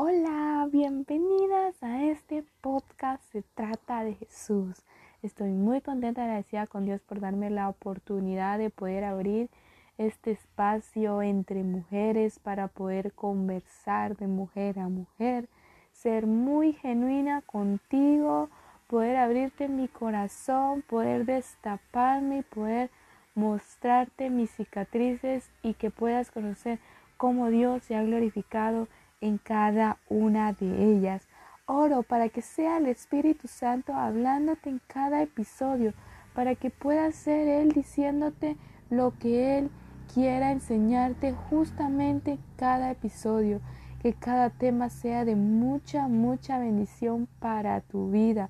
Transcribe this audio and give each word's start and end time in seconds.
Hola, 0.00 0.68
bienvenidas 0.70 1.82
a 1.82 2.04
este 2.04 2.44
podcast 2.60 3.20
Se 3.32 3.42
trata 3.42 4.04
de 4.04 4.14
Jesús. 4.14 4.84
Estoy 5.24 5.50
muy 5.50 5.80
contenta 5.80 6.20
y 6.20 6.24
agradecida 6.24 6.68
con 6.68 6.84
Dios 6.84 7.00
por 7.00 7.18
darme 7.18 7.50
la 7.50 7.68
oportunidad 7.68 8.58
de 8.60 8.70
poder 8.70 9.02
abrir 9.02 9.50
este 9.96 10.30
espacio 10.30 11.20
entre 11.20 11.64
mujeres 11.64 12.38
para 12.38 12.68
poder 12.68 13.10
conversar 13.10 14.16
de 14.16 14.28
mujer 14.28 14.78
a 14.78 14.88
mujer, 14.88 15.48
ser 15.90 16.28
muy 16.28 16.74
genuina 16.74 17.42
contigo, 17.42 18.50
poder 18.86 19.16
abrirte 19.16 19.66
mi 19.66 19.88
corazón, 19.88 20.82
poder 20.82 21.24
destaparme 21.24 22.38
y 22.38 22.42
poder 22.42 22.90
mostrarte 23.34 24.30
mis 24.30 24.52
cicatrices 24.52 25.50
y 25.64 25.74
que 25.74 25.90
puedas 25.90 26.30
conocer 26.30 26.78
cómo 27.16 27.50
Dios 27.50 27.82
se 27.82 27.96
ha 27.96 28.02
glorificado 28.04 28.86
en 29.20 29.38
cada 29.38 29.98
una 30.08 30.52
de 30.52 30.92
ellas. 30.92 31.26
Oro 31.66 32.02
para 32.02 32.28
que 32.28 32.42
sea 32.42 32.78
el 32.78 32.86
Espíritu 32.86 33.48
Santo 33.48 33.94
hablándote 33.94 34.70
en 34.70 34.80
cada 34.86 35.22
episodio, 35.22 35.92
para 36.34 36.54
que 36.54 36.70
pueda 36.70 37.10
ser 37.12 37.48
Él 37.48 37.72
diciéndote 37.72 38.56
lo 38.90 39.12
que 39.18 39.58
Él 39.58 39.70
quiera 40.12 40.52
enseñarte 40.52 41.32
justamente 41.32 42.32
en 42.32 42.40
cada 42.56 42.90
episodio, 42.90 43.60
que 44.02 44.14
cada 44.14 44.50
tema 44.50 44.88
sea 44.88 45.24
de 45.24 45.36
mucha, 45.36 46.08
mucha 46.08 46.58
bendición 46.58 47.28
para 47.40 47.80
tu 47.82 48.10
vida. 48.10 48.48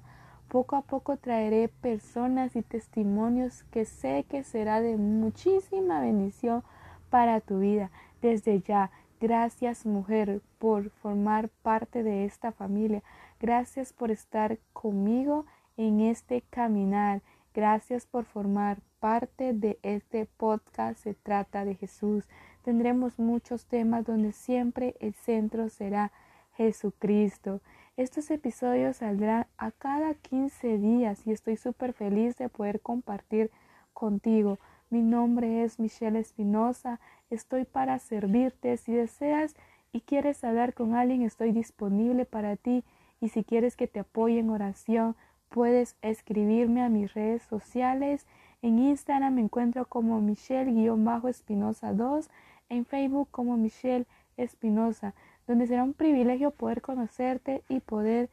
Poco 0.49 0.77
a 0.77 0.83
poco 0.83 1.17
traeré 1.17 1.69
personas 1.69 2.57
y 2.57 2.63
testimonios 2.63 3.65
que 3.65 3.85
sé 3.85 4.25
que 4.29 4.45
será 4.45 4.81
de 4.81 4.97
muchísima 4.97 6.01
bendición 6.01 6.63
para 7.11 7.41
tu 7.41 7.59
vida. 7.59 7.91
Desde 8.23 8.61
ya, 8.61 8.91
Gracias 9.21 9.85
mujer 9.85 10.43
por 10.59 10.91
formar 10.91 11.49
parte 11.49 12.05
de 12.05 12.25
esta 12.25 12.53
familia. 12.53 13.03
Gracias 13.41 13.93
por 13.93 14.13
estar 14.13 14.59
conmigo 14.73 15.45
en 15.77 16.01
este 16.01 16.43
caminar. 16.51 17.23
Gracias 17.53 18.07
por 18.07 18.25
formar 18.25 18.79
parte 19.01 19.53
de 19.55 19.79
este 19.83 20.27
podcast. 20.37 21.01
Se 21.01 21.15
trata 21.15 21.65
de 21.65 21.75
Jesús. 21.75 22.29
Tendremos 22.63 23.19
muchos 23.19 23.67
temas 23.67 24.05
donde 24.05 24.33
siempre 24.33 24.95
el 25.01 25.15
centro 25.15 25.69
será 25.69 26.13
Jesucristo. 26.53 27.61
Estos 27.97 28.31
episodios 28.31 28.99
saldrán 28.99 29.49
a 29.57 29.73
cada 29.73 30.15
15 30.15 30.79
días 30.79 31.27
y 31.27 31.33
estoy 31.33 31.57
súper 31.57 31.93
feliz 31.93 32.37
de 32.37 32.49
poder 32.49 32.81
compartir 32.81 33.51
contigo. 33.93 34.61
Mi 34.91 35.03
nombre 35.03 35.65
es 35.65 35.79
Michelle 35.79 36.19
Espinosa. 36.19 36.99
Estoy 37.29 37.67
para 37.67 37.99
servirte. 37.99 38.75
Si 38.79 38.95
deseas 38.95 39.55
y 39.93 40.01
quieres 40.01 40.43
hablar 40.45 40.73
con 40.73 40.95
alguien, 40.95 41.21
estoy 41.21 41.53
disponible 41.53 42.25
para 42.25 42.57
ti. 42.57 42.85
Y 43.21 43.29
si 43.29 43.45
quieres 43.45 43.77
que 43.77 43.87
te 43.87 44.01
apoye 44.01 44.39
en 44.39 44.49
oración, 44.49 45.15
puedes 45.51 45.97
escribirme 46.01 46.83
a 46.83 46.89
mis 46.89 47.13
redes 47.13 47.43
sociales. 47.43 48.27
En 48.63 48.79
Instagram 48.79 49.35
me 49.35 49.43
encuentro 49.43 49.85
como 49.85 50.23
Michelle-Espinosa 50.23 51.93
2. 51.93 52.31
En 52.71 52.87
Facebook 52.87 53.29
como 53.31 53.59
Michelle 53.59 54.07
Espinosa, 54.39 55.15
donde 55.47 55.67
será 55.67 55.85
un 55.85 55.93
privilegio 55.93 56.51
poder 56.51 56.81
conocerte 56.81 57.63
y 57.69 57.81
poder 57.81 58.31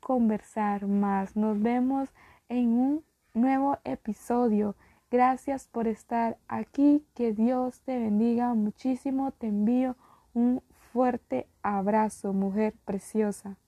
conversar 0.00 0.88
más. 0.88 1.36
Nos 1.36 1.62
vemos 1.62 2.08
en 2.48 2.70
un 2.70 3.04
nuevo 3.34 3.78
episodio. 3.84 4.74
Gracias 5.12 5.68
por 5.68 5.88
estar 5.88 6.38
aquí. 6.48 7.04
Que 7.14 7.34
Dios 7.34 7.82
te 7.82 7.98
bendiga 7.98 8.54
muchísimo. 8.54 9.30
Te 9.32 9.48
envío 9.48 9.94
un 10.32 10.62
fuerte 10.90 11.46
abrazo, 11.62 12.32
mujer 12.32 12.72
preciosa. 12.86 13.58